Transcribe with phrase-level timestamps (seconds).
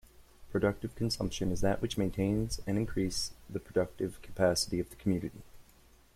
[0.49, 5.43] Productive consumption is that which maintains and increase the productive capacity of the community.